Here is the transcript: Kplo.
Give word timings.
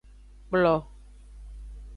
Kplo. 0.47 0.75